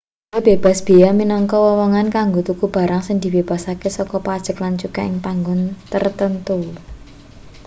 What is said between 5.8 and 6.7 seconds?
tartamtu